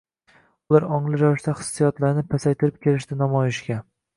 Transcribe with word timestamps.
Ular 0.71 0.87
ongli 0.95 1.19
ravishda 1.23 1.53
hissiyotlarini 1.59 2.25
pasaytirib 2.33 2.83
kelishdi 2.87 3.21
namoyishga. 3.25 3.79